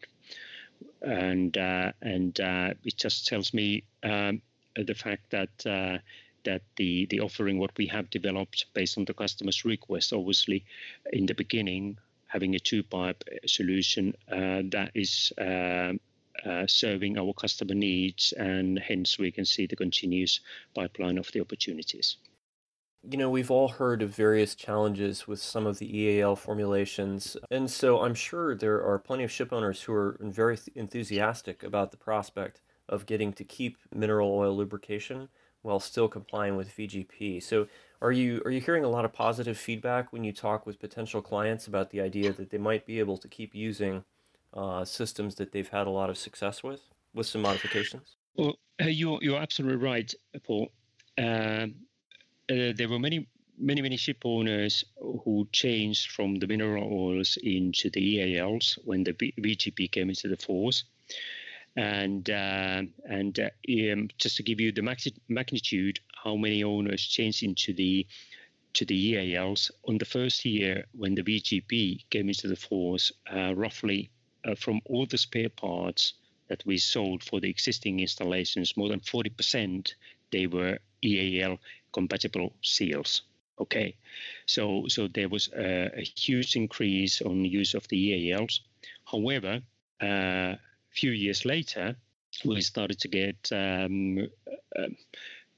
And 1.00 1.57
uh, 1.57 1.93
and 2.03 2.39
uh, 2.41 2.75
it 2.85 2.97
just 2.97 3.27
tells 3.27 3.55
me 3.55 3.85
um, 4.03 4.43
the 4.77 4.95
fact 4.95 5.31
that 5.31 5.67
uh, 5.67 5.99
that 6.44 6.62
the 6.76 7.06
the 7.06 7.20
offering 7.20 7.59
what 7.59 7.76
we 7.76 7.87
have 7.87 8.11
developed 8.11 8.66
based 8.75 8.99
on 8.99 9.04
the 9.04 9.14
customer's 9.14 9.64
request, 9.64 10.12
obviously, 10.12 10.64
in 11.12 11.26
the 11.26 11.35
beginning, 11.35 11.99
having 12.26 12.54
a 12.54 12.59
two 12.59 12.82
pipe 12.82 13.25
solution 13.47 14.14
uh, 14.30 14.62
that 14.70 14.90
is 14.94 15.32
uh, 15.38 15.92
uh, 16.44 16.66
serving 16.66 17.18
our 17.18 17.32
customer 17.35 17.75
needs, 17.75 18.32
and 18.32 18.78
hence 18.78 19.18
we 19.18 19.30
can 19.30 19.44
see 19.44 19.66
the 19.66 19.76
continuous 19.76 20.40
pipeline 20.75 21.18
of 21.18 21.30
the 21.32 21.40
opportunities. 21.40 22.16
You 23.11 23.16
know, 23.16 23.30
we've 23.30 23.50
all 23.50 23.68
heard 23.68 24.02
of 24.02 24.14
various 24.14 24.54
challenges 24.54 25.26
with 25.26 25.40
some 25.40 25.66
of 25.66 25.78
the 25.78 25.99
EAL 25.99 26.37
formulations, 26.37 27.37
and 27.50 27.70
so 27.70 28.02
I'm 28.02 28.14
sure 28.14 28.54
there 28.54 28.82
are 28.85 28.99
plenty 28.99 29.25
of 29.25 29.32
ship 29.32 29.52
owners 29.52 29.82
who 29.82 29.92
are 29.94 30.18
very 30.20 30.59
enthusiastic 30.75 31.62
about 31.62 31.90
the 31.90 31.97
prospect 31.97 32.61
of 32.88 33.06
getting 33.06 33.32
to 33.32 33.44
keep 33.44 33.78
mineral 33.94 34.32
oil 34.32 34.54
lubrication 34.56 35.28
while 35.62 35.81
still 35.81 36.09
complying 36.09 36.57
with 36.57 36.75
VGP. 36.76 37.43
So 37.43 37.67
are 38.02 38.12
you 38.12 38.40
are 38.45 38.50
you 38.50 38.61
hearing 38.61 38.85
a 38.85 38.88
lot 38.88 39.05
of 39.05 39.12
positive 39.12 39.59
feedback 39.59 40.12
when 40.12 40.25
you 40.25 40.33
talk 40.33 40.67
with 40.67 40.79
potential 40.81 41.21
clients 41.21 41.67
about 41.67 41.90
the 41.90 42.00
idea 42.00 42.33
that 42.33 42.50
they 42.50 42.59
might 42.59 42.87
be 42.87 42.99
able 42.99 43.19
to 43.19 43.29
keep 43.29 43.55
using 43.55 44.05
uh, 44.55 44.85
systems 44.85 45.35
that 45.37 45.52
they've 45.52 45.69
had 45.69 45.87
a 45.87 45.90
lot 45.90 46.11
of 46.11 46.17
success 46.17 46.62
with 46.62 46.81
with 47.14 47.26
some 47.26 47.43
modifications? 47.43 48.17
Well, 48.37 48.57
uh, 48.81 48.87
you're 48.87 49.19
you're 49.21 49.40
absolutely 49.40 49.85
right, 49.85 50.12
Paul. 50.45 50.71
Uh, 51.19 51.67
uh, 52.50 52.73
there 52.76 52.88
were 52.88 52.99
many 52.99 53.29
many 53.59 53.83
many 53.83 53.97
ship 53.97 54.23
owners 54.25 54.85
who 54.97 55.47
changed 55.52 56.11
from 56.11 56.37
the 56.37 56.47
mineral 56.47 56.88
oils 56.90 57.37
into 57.43 57.90
the 57.90 58.17
EALs 58.17 58.79
when 58.85 59.05
the 59.05 59.12
VGP 59.12 59.90
came 59.93 60.09
into 60.09 60.29
the 60.29 60.37
force 60.37 60.85
and 61.77 62.29
uh, 62.29 62.83
and 63.05 63.39
uh, 63.39 63.93
um, 63.93 64.09
just 64.19 64.37
to 64.37 64.43
give 64.43 64.61
you 64.61 64.73
the 64.73 64.83
magnitude, 65.29 66.00
how 66.25 66.37
many 66.37 66.65
owners 66.65 67.03
changed 67.03 67.43
into 67.43 67.73
the 67.73 68.07
to 68.73 68.85
the 68.85 69.15
EALs 69.15 69.71
on 69.89 69.99
the 69.99 70.05
first 70.05 70.45
year 70.45 70.85
when 70.93 71.15
the 71.15 71.23
VGP 71.23 72.05
came 72.11 72.29
into 72.29 72.49
the 72.49 72.57
force, 72.57 73.12
uh, 73.35 73.53
roughly 73.55 74.11
uh, 74.45 74.55
from 74.55 74.81
all 74.87 75.07
the 75.07 75.19
spare 75.19 75.49
parts 75.49 76.15
that 76.49 76.65
we 76.67 76.79
sold 76.79 77.23
for 77.23 77.41
the 77.41 77.50
existing 77.50 78.00
installations, 78.00 78.77
more 78.77 78.89
than 78.89 79.00
40% 79.00 79.93
they 80.31 80.47
were 80.47 80.79
EAL 81.03 81.59
compatible 81.93 82.53
seals. 82.62 83.23
Okay, 83.61 83.97
so 84.47 84.87
so 84.89 85.07
there 85.09 85.29
was 85.29 85.49
a, 85.49 85.91
a 85.95 86.03
huge 86.03 86.57
increase 86.57 87.21
on 87.21 87.45
use 87.45 87.75
of 87.75 87.87
the 87.89 87.97
EALs. 87.97 88.61
However, 89.05 89.61
uh, 90.00 90.55
few 90.90 91.12
years 91.12 91.44
later, 91.44 91.97
we 92.44 92.61
started 92.61 92.99
to 93.00 93.09
get 93.09 93.50
um, 93.52 94.18
uh, 94.78 94.88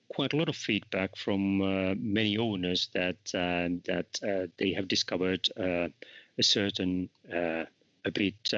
quite 0.09 0.33
a 0.33 0.37
lot 0.37 0.49
of 0.49 0.57
feedback 0.57 1.17
from 1.17 1.63
uh, 1.63 1.95
many 1.99 2.37
owners 2.37 2.89
that 2.93 3.17
uh, 3.35 3.69
that 3.85 4.07
uh, 4.23 4.47
they 4.59 4.73
have 4.73 4.89
discovered 4.89 5.49
uh, 5.59 5.89
a 6.39 6.43
certain 6.43 7.09
uh, 7.33 7.65
a 8.05 8.11
bit 8.13 8.55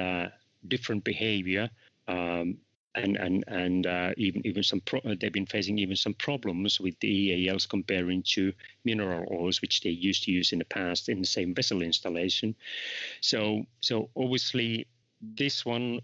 different 0.69 1.05
behavior. 1.05 1.71
Um, 2.09 2.59
and 2.97 3.17
and 3.17 3.45
and 3.49 4.15
even 4.17 4.47
even 4.47 4.63
some 4.63 4.81
pro- 4.81 5.01
they've 5.21 5.33
been 5.33 5.47
facing 5.47 5.79
even 5.79 5.97
some 5.97 6.15
problems 6.15 6.79
with 6.79 6.95
the 7.01 7.09
EALs 7.09 7.69
comparing 7.69 8.23
to 8.23 8.53
mineral 8.85 9.27
oils, 9.33 9.61
which 9.61 9.81
they 9.81 9.91
used 9.91 10.23
to 10.25 10.31
use 10.31 10.53
in 10.53 10.61
the 10.61 10.65
past 10.65 11.09
in 11.09 11.21
the 11.21 11.27
same 11.27 11.55
vessel 11.55 11.83
installation. 11.83 12.55
So 13.21 13.65
so 13.81 14.11
obviously 14.17 14.87
this 15.21 15.67
one 15.67 16.01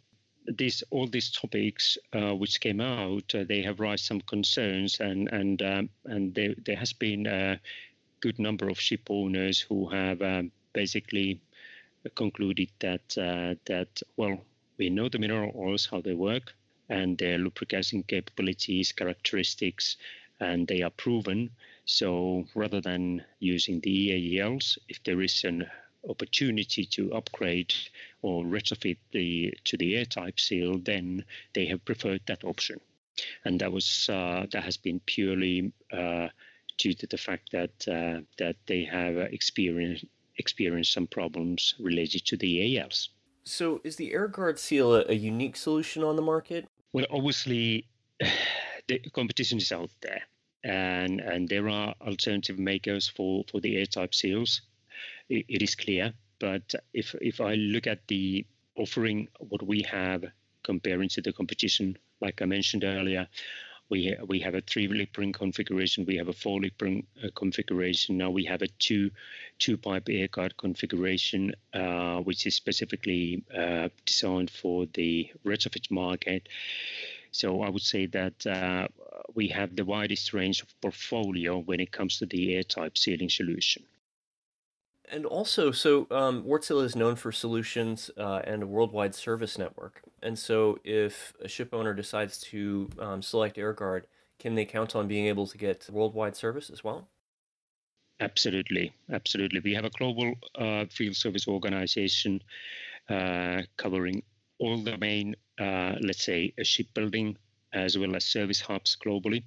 these 0.47 0.83
all 0.91 1.07
these 1.07 1.31
topics 1.31 1.99
uh, 2.13 2.35
which 2.35 2.61
came 2.61 2.81
out, 2.81 3.35
uh, 3.35 3.45
they 3.45 3.63
have 3.63 3.81
raised 3.81 4.05
some 4.05 4.21
concerns, 4.23 5.01
and 5.01 5.29
and 5.29 5.63
um, 5.63 5.89
and 6.05 6.35
there 6.35 6.55
there 6.65 6.77
has 6.77 6.93
been 6.93 7.27
a 7.27 7.61
good 8.21 8.39
number 8.39 8.69
of 8.69 8.81
ship 8.81 9.09
owners 9.11 9.61
who 9.61 9.89
have 9.89 10.21
um, 10.23 10.53
basically 10.73 11.41
concluded 12.15 12.69
that 12.81 13.19
uh, 13.19 13.55
that 13.67 14.03
well 14.17 14.41
we 14.79 14.89
know 14.91 15.09
the 15.09 15.19
mineral 15.19 15.53
oils 15.57 15.87
how 15.91 16.01
they 16.01 16.15
work 16.15 16.55
and 16.89 17.19
their 17.19 17.39
lubricating 17.39 18.03
capabilities 18.03 18.93
characteristics 18.93 19.97
and 20.41 20.67
they 20.67 20.83
are 20.83 20.91
proven. 20.91 21.51
So 21.85 22.47
rather 22.55 22.81
than 22.81 23.25
using 23.41 23.81
the 23.81 23.91
EALs 23.91 24.79
if 24.89 25.03
there 25.05 25.21
is 25.21 25.45
an 25.45 25.67
opportunity 26.09 26.85
to 26.85 27.13
upgrade 27.13 27.75
or 28.23 28.45
retrofit 28.45 28.97
the 29.13 29.55
to 29.65 29.77
the 29.77 29.95
airtype 29.95 30.39
seal, 30.39 30.79
then 30.79 31.25
they 31.55 31.67
have 31.67 31.85
preferred 31.85 32.23
that 32.27 32.45
option, 32.45 32.81
and 33.45 33.61
that 33.61 33.73
was 33.73 34.09
uh, 34.09 34.47
that 34.53 34.65
has 34.65 34.77
been 34.77 35.01
purely 35.01 35.73
uh, 35.93 36.29
due 36.79 36.95
to 36.95 37.07
the 37.07 37.19
fact 37.19 37.53
that 37.53 37.89
uh, 37.89 38.21
that 38.39 38.57
they 38.67 38.85
have 38.85 39.17
experienced 39.17 40.05
experienced 40.37 40.93
some 40.93 41.07
problems 41.07 41.75
related 41.79 42.25
to 42.25 42.37
the 42.37 42.77
EALs. 42.77 43.09
So, 43.45 43.81
is 43.85 43.97
the 43.97 44.13
AirGuard 44.13 44.59
seal 44.59 44.95
a, 44.95 45.05
a 45.09 45.15
unique 45.15 45.57
solution 45.57 46.03
on 46.03 46.17
the 46.17 46.23
market? 46.23 46.67
Well, 46.93 47.07
obviously, 47.11 47.87
the 48.89 48.99
competition 49.13 49.59
is 49.59 49.73
out 49.73 49.91
there, 50.01 50.23
and 50.65 51.21
and 51.21 51.49
there 51.49 51.69
are 51.69 51.95
alternative 52.01 52.59
makers 52.59 53.09
for 53.09 53.45
for 53.51 53.61
the 53.61 53.77
air 53.77 53.87
type 53.87 54.15
seals 54.15 54.63
it, 55.31 55.63
is 55.63 55.75
clear. 55.75 56.13
But 56.39 56.75
if 56.93 57.15
if 57.21 57.41
I 57.41 57.55
look 57.55 57.87
at 57.87 58.07
the 58.09 58.47
offering, 58.77 59.29
what 59.39 59.63
we 59.63 59.83
have 59.83 60.25
comparing 60.63 61.09
to 61.11 61.23
the 61.23 61.33
competition, 61.33 61.97
like 62.21 62.43
I 62.43 62.47
mentioned 62.47 62.85
earlier, 62.85 63.29
we 63.91 64.17
we 64.27 64.41
have 64.41 64.55
a 64.55 64.61
three 64.61 64.89
lip 64.89 65.17
ring 65.19 65.33
configuration, 65.33 66.07
we 66.07 66.17
have 66.17 66.29
a 66.29 66.33
four 66.33 66.61
lip 66.61 66.81
ring 66.81 67.07
uh, 67.23 67.29
configuration. 67.35 68.17
Now 68.17 68.31
we 68.31 68.45
have 68.45 68.63
a 68.63 68.69
two 68.79 69.11
two 69.59 69.77
pipe 69.77 70.07
AirGuard 70.07 70.57
configuration, 70.57 71.55
uh, 71.75 72.21
which 72.21 72.47
is 72.47 72.55
specifically 72.55 73.45
uh, 73.55 73.89
designed 74.07 74.51
for 74.51 74.87
the 74.95 75.31
retrofit 75.45 75.91
market. 75.91 76.49
So 77.33 77.63
I 77.63 77.69
would 77.69 77.83
say 77.83 78.07
that 78.07 78.47
uh, 78.47 78.89
we 79.35 79.49
have 79.49 79.77
the 79.77 79.85
widest 79.85 80.33
range 80.33 80.63
of 80.63 80.81
portfolio 80.81 81.59
when 81.59 81.81
it 81.81 81.93
comes 81.93 82.19
to 82.19 82.27
the 82.27 82.55
air 82.57 82.65
type 82.65 82.99
sealing 82.99 83.29
solution. 83.29 83.85
And 85.13 85.27
also, 85.27 85.73
so 85.73 86.07
um, 86.11 86.45
Wärtsilä 86.45 86.85
is 86.85 86.95
known 86.95 87.17
for 87.17 87.33
solutions 87.33 88.11
uh, 88.17 88.43
and 88.45 88.63
a 88.63 88.67
worldwide 88.67 89.15
service 89.15 89.59
network. 89.59 90.03
And 90.23 90.39
so, 90.39 90.79
if 90.85 91.33
a 91.41 91.49
ship 91.49 91.75
owner 91.75 91.93
decides 91.95 92.39
to 92.53 92.89
um, 92.99 93.21
select 93.23 93.57
AirGuard, 93.57 94.05
can 94.39 94.55
they 94.55 94.65
count 94.65 94.95
on 94.95 95.09
being 95.09 95.27
able 95.27 95.47
to 95.49 95.59
get 95.59 95.89
worldwide 95.91 96.37
service 96.37 96.71
as 96.71 96.85
well? 96.85 97.09
Absolutely, 98.21 98.93
absolutely. 99.11 99.61
We 99.61 99.75
have 99.75 99.85
a 99.85 99.91
global 99.91 100.35
uh, 100.55 100.85
field 100.87 101.17
service 101.17 101.49
organization 101.49 102.43
uh, 103.09 103.63
covering 103.77 104.23
all 104.59 104.83
the 104.83 104.97
main, 104.99 105.37
uh, 105.59 105.97
let's 106.01 106.25
say, 106.25 106.53
shipbuilding 106.63 107.37
as 107.73 107.99
well 107.99 108.15
as 108.17 108.25
service 108.27 108.61
hubs 108.61 108.97
globally. 109.05 109.45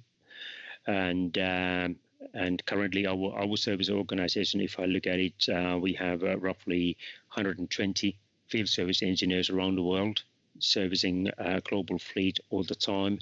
And 0.86 1.36
um, 1.38 1.96
and 2.34 2.64
currently, 2.66 3.06
our 3.06 3.32
our 3.38 3.56
service 3.56 3.90
organization, 3.90 4.60
if 4.60 4.78
I 4.78 4.84
look 4.84 5.06
at 5.06 5.20
it, 5.20 5.48
uh, 5.48 5.78
we 5.78 5.94
have 5.94 6.22
uh, 6.22 6.36
roughly 6.38 6.96
120 7.32 8.18
field 8.48 8.68
service 8.68 9.02
engineers 9.02 9.50
around 9.50 9.76
the 9.76 9.82
world 9.82 10.22
servicing 10.58 11.30
a 11.38 11.60
global 11.60 11.98
fleet 11.98 12.38
all 12.50 12.62
the 12.62 12.74
time. 12.74 13.18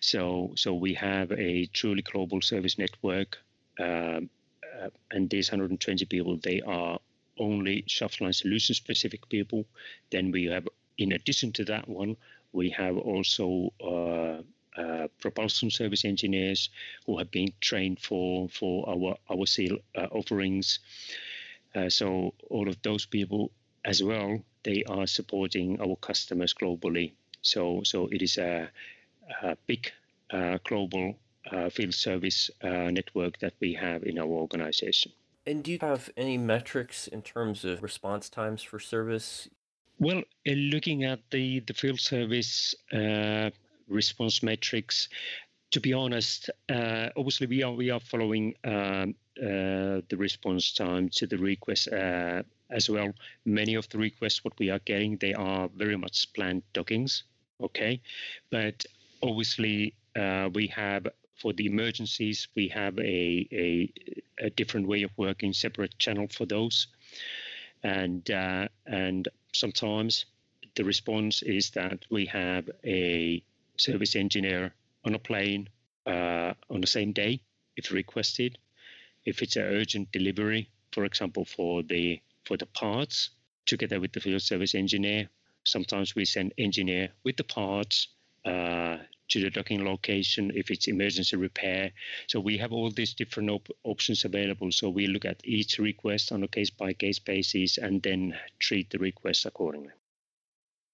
So 0.00 0.52
so 0.56 0.74
we 0.74 0.94
have 0.94 1.32
a 1.32 1.66
truly 1.66 2.02
global 2.02 2.40
service 2.40 2.78
network. 2.78 3.38
Um, 3.78 4.30
uh, 4.80 4.88
and 5.10 5.28
these 5.28 5.50
120 5.50 6.04
people, 6.06 6.38
they 6.42 6.60
are 6.62 6.98
only 7.38 7.84
shaft 7.86 8.20
line 8.20 8.32
solution 8.32 8.74
specific 8.74 9.28
people. 9.28 9.66
Then 10.10 10.30
we 10.30 10.46
have, 10.46 10.68
in 10.96 11.12
addition 11.12 11.52
to 11.54 11.64
that 11.64 11.88
one, 11.88 12.16
we 12.52 12.70
have 12.70 12.96
also 12.96 13.72
uh, 14.80 14.90
uh, 15.00 15.08
propulsion 15.20 15.70
service 15.70 16.04
engineers 16.04 16.70
who 17.06 17.18
have 17.18 17.30
been 17.30 17.52
trained 17.60 17.98
for 18.00 18.48
for 18.48 18.88
our 18.88 19.16
our 19.30 19.46
SEAL 19.46 19.78
uh, 19.96 20.08
offerings. 20.10 20.80
Uh, 21.74 21.88
so 21.88 22.34
all 22.50 22.68
of 22.68 22.76
those 22.82 23.06
people 23.06 23.50
as 23.84 24.02
well, 24.02 24.38
they 24.62 24.84
are 24.84 25.06
supporting 25.06 25.80
our 25.80 25.96
customers 25.96 26.54
globally. 26.54 27.12
So 27.42 27.82
so 27.84 28.08
it 28.08 28.22
is 28.22 28.38
a, 28.38 28.68
a 29.42 29.56
big 29.66 29.92
uh, 30.30 30.58
global 30.64 31.16
uh, 31.50 31.70
field 31.70 31.94
service 31.94 32.50
network 32.62 33.38
that 33.38 33.54
we 33.60 33.74
have 33.74 34.04
in 34.04 34.18
our 34.18 34.26
organization. 34.26 35.12
And 35.46 35.64
do 35.64 35.72
you 35.72 35.78
have 35.80 36.10
any 36.16 36.38
metrics 36.38 37.08
in 37.08 37.22
terms 37.22 37.64
of 37.64 37.82
response 37.82 38.28
times 38.28 38.62
for 38.62 38.78
service? 38.78 39.48
Well, 39.98 40.22
looking 40.46 41.04
at 41.04 41.20
the, 41.30 41.60
the 41.60 41.74
field 41.74 42.00
service 42.00 42.74
uh, 42.92 43.50
response 43.90 44.42
metrics. 44.42 45.08
To 45.72 45.80
be 45.80 45.92
honest, 45.92 46.50
uh, 46.68 47.10
obviously 47.16 47.46
we 47.46 47.62
are 47.62 47.72
we 47.72 47.90
are 47.90 48.00
following 48.00 48.54
um, 48.64 49.14
uh, 49.38 50.02
the 50.08 50.16
response 50.16 50.72
time 50.72 51.08
to 51.10 51.26
the 51.26 51.38
request 51.38 51.88
uh, 51.88 52.42
as 52.70 52.90
well. 52.90 53.12
Many 53.44 53.74
of 53.76 53.88
the 53.88 53.98
requests 53.98 54.44
what 54.44 54.58
we 54.58 54.70
are 54.70 54.80
getting 54.80 55.16
they 55.18 55.34
are 55.34 55.68
very 55.76 55.96
much 55.96 56.32
planned 56.34 56.62
dockings, 56.72 57.24
okay, 57.60 58.00
but 58.50 58.84
obviously 59.22 59.94
uh, 60.16 60.48
we 60.52 60.66
have 60.68 61.06
for 61.36 61.52
the 61.52 61.66
emergencies 61.66 62.48
we 62.54 62.68
have 62.68 62.98
a, 62.98 63.48
a, 63.52 63.92
a 64.40 64.50
different 64.50 64.86
way 64.86 65.02
of 65.04 65.10
working, 65.16 65.52
separate 65.52 65.98
channel 65.98 66.26
for 66.28 66.46
those, 66.46 66.88
and 67.82 68.30
uh, 68.30 68.68
and 68.86 69.28
sometimes 69.52 70.26
the 70.76 70.84
response 70.84 71.42
is 71.42 71.70
that 71.70 72.04
we 72.10 72.26
have 72.26 72.68
a 72.84 73.42
service 73.80 74.16
engineer 74.16 74.74
on 75.04 75.14
a 75.14 75.18
plane 75.18 75.68
uh, 76.06 76.52
on 76.68 76.80
the 76.80 76.86
same 76.86 77.12
day 77.12 77.40
if 77.76 77.90
requested. 77.90 78.58
If 79.24 79.42
it's 79.42 79.56
an 79.56 79.64
urgent 79.64 80.12
delivery, 80.12 80.70
for 80.92 81.04
example, 81.04 81.44
for 81.44 81.82
the 81.82 82.20
for 82.44 82.56
the 82.56 82.66
parts, 82.66 83.30
together 83.66 84.00
with 84.00 84.12
the 84.12 84.20
field 84.20 84.42
service 84.42 84.74
engineer, 84.74 85.28
sometimes 85.64 86.14
we 86.14 86.24
send 86.24 86.52
engineer 86.58 87.10
with 87.24 87.36
the 87.36 87.44
parts 87.44 88.08
uh, 88.44 88.96
to 89.28 89.40
the 89.40 89.50
docking 89.50 89.84
location 89.84 90.50
if 90.54 90.70
it's 90.70 90.88
emergency 90.88 91.36
repair. 91.36 91.92
So 92.26 92.40
we 92.40 92.58
have 92.58 92.72
all 92.72 92.90
these 92.90 93.14
different 93.14 93.50
op- 93.50 93.76
options 93.84 94.24
available. 94.24 94.72
So 94.72 94.88
we 94.88 95.06
look 95.06 95.24
at 95.24 95.40
each 95.44 95.78
request 95.78 96.32
on 96.32 96.42
a 96.42 96.48
case 96.48 96.70
by 96.70 96.92
case 96.94 97.18
basis 97.18 97.78
and 97.78 98.02
then 98.02 98.36
treat 98.58 98.90
the 98.90 98.98
request 98.98 99.46
accordingly. 99.46 99.92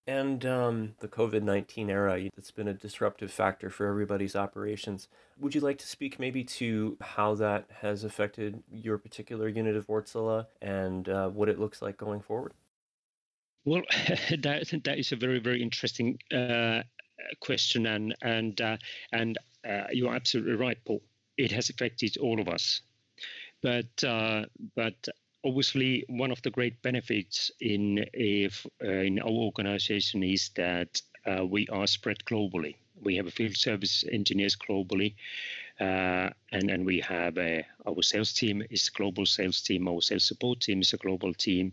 And 0.08 0.46
um, 0.46 0.94
the 1.00 1.09
COVID 1.09 1.42
19 1.42 1.90
era, 1.90 2.20
it's 2.37 2.52
been 2.52 2.68
a 2.68 2.74
disruptive 2.74 3.33
factor 3.33 3.70
for 3.70 3.87
everybody's 3.87 4.37
operations. 4.37 5.09
Would 5.40 5.54
you 5.54 5.61
like 5.61 5.78
to 5.78 5.87
speak 5.87 6.20
maybe 6.20 6.44
to 6.44 6.96
how 7.00 7.35
that 7.35 7.66
has 7.81 8.04
affected 8.04 8.62
your 8.70 8.98
particular 8.98 9.48
unit 9.48 9.74
of 9.74 9.88
Wärtsilä 9.88 10.46
and 10.62 11.09
uh, 11.09 11.28
what 11.28 11.48
it 11.48 11.59
looks 11.59 11.83
like 11.83 11.96
going 11.96 12.20
forward? 12.20 12.52
Well, 13.64 13.83
that, 14.31 14.81
that 14.85 14.98
is 14.98 15.11
a 15.11 15.16
very, 15.16 15.40
very 15.40 15.61
interesting 15.61 16.18
uh, 16.33 16.83
question, 17.40 17.87
and 17.87 18.14
and 18.22 18.61
uh, 18.61 18.76
and 19.12 19.37
uh, 19.68 19.88
you're 19.92 20.14
absolutely 20.14 20.54
right, 20.54 20.78
Paul. 20.85 21.02
It 21.37 21.50
has 21.50 21.68
affected 21.68 22.16
all 22.18 22.40
of 22.40 22.48
us, 22.48 22.81
but 23.61 24.04
uh, 24.04 24.44
but 24.76 25.09
obviously 25.44 26.05
one 26.09 26.31
of 26.31 26.42
the 26.42 26.51
great 26.51 26.81
benefits 26.83 27.51
in 27.61 28.05
if 28.12 28.66
uh, 28.85 28.88
in 28.88 29.18
our 29.20 29.29
organization 29.29 30.22
is 30.22 30.51
that 30.57 31.01
uh, 31.27 31.44
we 31.44 31.66
are 31.68 31.87
spread 31.87 32.18
globally. 32.25 32.77
We 33.03 33.16
have 33.16 33.33
field 33.33 33.57
service 33.57 34.05
engineers 34.11 34.57
globally, 34.57 35.14
uh, 35.81 36.31
and 36.53 36.70
and 36.70 36.87
we 36.87 37.01
have 37.01 37.37
a, 37.38 37.66
our 37.87 38.03
sales 38.03 38.33
team 38.33 38.62
is 38.70 38.88
a 38.88 38.96
global 38.96 39.27
sales 39.27 39.61
team. 39.61 39.88
Our 39.88 40.01
sales 40.01 40.25
support 40.25 40.61
team 40.61 40.81
is 40.81 40.92
a 40.92 40.96
global 40.96 41.35
team, 41.35 41.72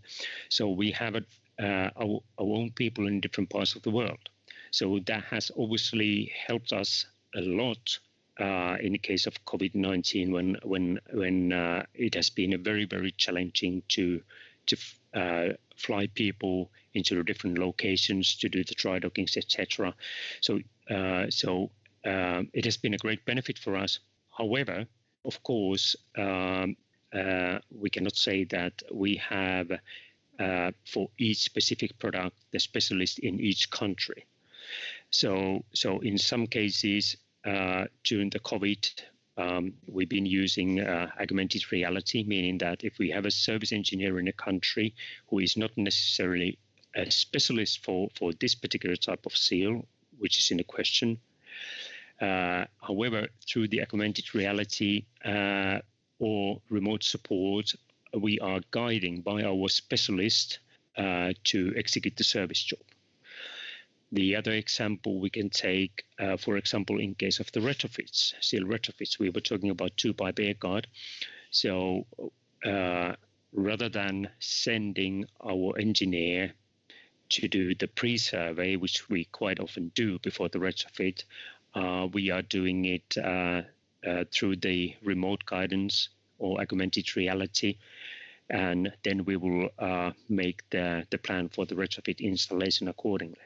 so 0.49 0.69
we 0.69 0.91
have 0.91 1.15
a, 1.15 1.23
uh, 1.63 1.89
our 1.95 2.19
our 2.39 2.57
own 2.59 2.71
people 2.71 3.07
in 3.07 3.21
different 3.21 3.49
parts 3.49 3.75
of 3.75 3.83
the 3.83 3.91
world. 3.91 4.29
So 4.71 4.99
that 5.05 5.23
has 5.25 5.51
obviously 5.57 6.31
helped 6.47 6.73
us 6.73 7.05
a 7.35 7.41
lot 7.41 7.99
uh, 8.39 8.77
in 8.81 8.93
the 8.93 8.97
case 8.97 9.27
of 9.27 9.45
COVID-19 9.45 10.31
when 10.31 10.57
when 10.63 10.99
when 11.11 11.53
uh, 11.53 11.85
it 11.93 12.15
has 12.15 12.29
been 12.29 12.63
very 12.63 12.85
very 12.85 13.11
challenging 13.11 13.83
to 13.89 14.21
to 14.65 14.77
uh, 15.13 15.49
fly 15.75 16.07
people 16.07 16.71
into 16.93 17.15
the 17.15 17.23
different 17.23 17.57
locations 17.57 18.35
to 18.35 18.49
do 18.49 18.63
the 18.63 18.75
dry 18.75 18.99
dockings 18.99 19.37
etc. 19.37 19.93
So 20.41 20.59
uh, 20.89 21.29
so 21.29 21.71
um, 22.05 22.49
it 22.53 22.65
has 22.65 22.77
been 22.77 22.93
a 22.93 22.97
great 22.97 23.25
benefit 23.25 23.57
for 23.57 23.75
us. 23.75 23.99
However, 24.37 24.85
of 25.25 25.41
course, 25.43 25.95
um, 26.17 26.75
uh, 27.13 27.59
we 27.71 27.89
cannot 27.89 28.15
say 28.15 28.43
that 28.45 28.81
we 28.91 29.15
have 29.17 29.71
uh, 30.39 30.71
for 30.85 31.09
each 31.19 31.37
specific 31.37 31.97
product 31.99 32.35
the 32.51 32.59
specialist 32.59 33.19
in 33.19 33.39
each 33.39 33.69
country. 33.69 34.25
So 35.11 35.63
so 35.73 35.99
in 35.99 36.17
some 36.17 36.47
cases 36.47 37.15
uh, 37.15 37.22
during 37.43 38.29
the 38.29 38.39
COVID, 38.39 38.89
um, 39.37 39.73
we've 39.87 40.09
been 40.09 40.25
using 40.25 40.79
uh, 40.79 41.09
augmented 41.19 41.71
reality, 41.71 42.23
meaning 42.23 42.59
that 42.59 42.83
if 42.83 42.99
we 42.99 43.09
have 43.09 43.25
a 43.25 43.31
service 43.31 43.71
engineer 43.71 44.19
in 44.19 44.27
a 44.27 44.33
country 44.33 44.93
who 45.27 45.39
is 45.39 45.57
not 45.57 45.71
necessarily 45.75 46.59
a 46.95 47.09
specialist 47.09 47.83
for, 47.83 48.09
for 48.15 48.31
this 48.33 48.53
particular 48.53 48.95
type 48.95 49.25
of 49.25 49.35
seal, 49.35 49.85
which 50.19 50.37
is 50.37 50.51
in 50.51 50.57
the 50.57 50.63
question, 50.63 51.19
uh, 52.21 52.65
however, 52.79 53.27
through 53.47 53.67
the 53.67 53.81
augmented 53.81 54.35
reality 54.35 55.05
uh, 55.25 55.79
or 56.19 56.61
remote 56.69 57.03
support, 57.03 57.73
we 58.17 58.39
are 58.39 58.61
guiding 58.69 59.21
by 59.21 59.43
our 59.43 59.67
specialist 59.67 60.59
uh, 60.97 61.33
to 61.43 61.73
execute 61.75 62.15
the 62.15 62.23
service 62.23 62.63
job. 62.63 62.79
The 64.13 64.35
other 64.35 64.51
example 64.51 65.19
we 65.19 65.31
can 65.31 65.49
take, 65.49 66.05
uh, 66.19 66.37
for 66.37 66.57
example, 66.57 66.99
in 66.99 67.15
case 67.15 67.39
of 67.39 67.51
the 67.51 67.61
retrofits, 67.61 68.35
seal 68.41 68.61
retrofits, 68.61 69.17
we 69.17 69.31
were 69.31 69.41
talking 69.41 69.71
about 69.71 69.97
two 69.97 70.13
pipe 70.13 70.37
air 70.39 70.53
guard. 70.53 70.85
So 71.49 72.05
uh, 72.63 73.15
rather 73.53 73.89
than 73.89 74.29
sending 74.39 75.25
our 75.43 75.79
engineer 75.79 76.53
to 77.29 77.47
do 77.47 77.73
the 77.73 77.87
pre-survey, 77.87 78.75
which 78.75 79.09
we 79.09 79.25
quite 79.25 79.59
often 79.59 79.91
do 79.95 80.19
before 80.19 80.49
the 80.49 80.59
retrofit, 80.59 81.23
uh, 81.73 82.07
we 82.13 82.29
are 82.29 82.43
doing 82.43 82.85
it 82.85 83.17
uh, 83.17 83.63
uh, 84.05 84.25
through 84.31 84.57
the 84.57 84.95
remote 85.01 85.43
guidance 85.43 86.09
or 86.37 86.61
augmented 86.61 87.15
reality 87.15 87.77
and 88.47 88.93
then 89.03 89.25
we 89.25 89.37
will 89.37 89.69
uh, 89.79 90.11
make 90.29 90.69
the, 90.69 91.07
the 91.09 91.17
plan 91.17 91.49
for 91.49 91.65
the 91.65 91.73
retrofit 91.73 92.19
installation 92.19 92.87
accordingly. 92.87 93.39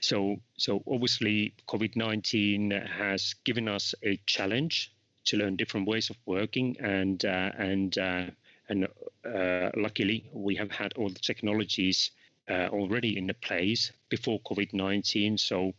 So, 0.00 0.40
so 0.56 0.82
obviously, 0.86 1.54
COVID 1.68 1.96
19 1.96 2.70
has 2.70 3.34
given 3.44 3.68
us 3.68 3.94
a 4.02 4.18
challenge 4.26 4.92
to 5.24 5.36
learn 5.36 5.56
different 5.56 5.86
ways 5.86 6.10
of 6.10 6.16
working, 6.26 6.76
and 6.80 7.24
uh, 7.24 7.50
and 7.56 7.96
uh, 7.98 8.26
and 8.68 8.88
uh, 9.24 9.70
luckily, 9.76 10.30
we 10.32 10.56
have 10.56 10.70
had 10.70 10.92
all 10.94 11.08
the 11.08 11.20
technologies 11.20 12.10
uh, 12.48 12.68
already 12.68 13.18
in 13.18 13.26
the 13.26 13.34
place 13.34 13.92
before 14.08 14.40
COVID 14.40 14.72
19. 14.72 15.38
So, 15.38 15.74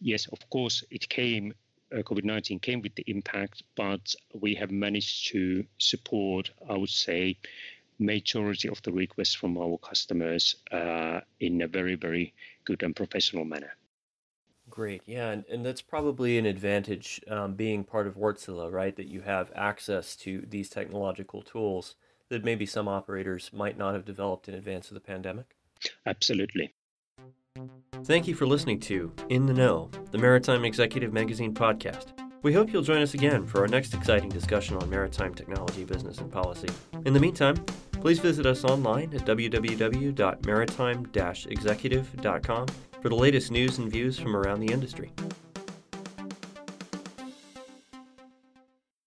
yes, 0.00 0.26
of 0.26 0.38
course, 0.50 0.84
it 0.90 1.08
came. 1.08 1.54
Uh, 1.92 1.98
COVID 2.02 2.24
19 2.24 2.58
came 2.60 2.80
with 2.80 2.94
the 2.94 3.04
impact, 3.06 3.62
but 3.76 4.14
we 4.32 4.54
have 4.54 4.70
managed 4.70 5.28
to 5.32 5.64
support, 5.78 6.50
I 6.68 6.76
would 6.76 6.88
say, 6.88 7.36
majority 7.98 8.68
of 8.68 8.82
the 8.82 8.92
requests 8.92 9.34
from 9.34 9.56
our 9.58 9.78
customers 9.78 10.56
uh, 10.70 11.20
in 11.40 11.62
a 11.62 11.68
very, 11.68 11.94
very 11.94 12.34
good 12.64 12.82
and 12.82 12.94
professional 12.94 13.44
manner. 13.44 13.72
Great. 14.70 15.02
Yeah. 15.06 15.30
And, 15.30 15.44
and 15.50 15.66
that's 15.66 15.82
probably 15.82 16.38
an 16.38 16.46
advantage 16.46 17.20
um, 17.28 17.54
being 17.54 17.84
part 17.84 18.06
of 18.06 18.16
Wärtsilä, 18.16 18.72
right? 18.72 18.96
That 18.96 19.06
you 19.06 19.20
have 19.20 19.52
access 19.54 20.16
to 20.16 20.46
these 20.48 20.70
technological 20.70 21.42
tools 21.42 21.96
that 22.30 22.44
maybe 22.44 22.64
some 22.64 22.88
operators 22.88 23.50
might 23.52 23.76
not 23.76 23.92
have 23.92 24.06
developed 24.06 24.48
in 24.48 24.54
advance 24.54 24.88
of 24.88 24.94
the 24.94 25.00
pandemic. 25.00 25.56
Absolutely. 26.06 26.72
Thank 28.04 28.26
you 28.26 28.34
for 28.34 28.46
listening 28.46 28.80
to 28.80 29.12
In 29.28 29.44
the 29.44 29.52
Know, 29.52 29.90
the 30.10 30.18
Maritime 30.18 30.64
Executive 30.64 31.12
Magazine 31.12 31.52
podcast. 31.52 32.21
We 32.42 32.52
hope 32.52 32.72
you'll 32.72 32.82
join 32.82 33.00
us 33.02 33.14
again 33.14 33.46
for 33.46 33.60
our 33.60 33.68
next 33.68 33.94
exciting 33.94 34.28
discussion 34.28 34.76
on 34.76 34.90
maritime 34.90 35.32
technology, 35.32 35.84
business, 35.84 36.18
and 36.18 36.30
policy. 36.30 36.68
In 37.04 37.12
the 37.12 37.20
meantime, 37.20 37.54
please 37.92 38.18
visit 38.18 38.46
us 38.46 38.64
online 38.64 39.14
at 39.14 39.24
www.maritime 39.24 41.06
executive.com 41.48 42.66
for 43.00 43.08
the 43.08 43.14
latest 43.14 43.52
news 43.52 43.78
and 43.78 43.88
views 43.90 44.18
from 44.18 44.34
around 44.34 44.58
the 44.58 44.72
industry. 44.72 45.12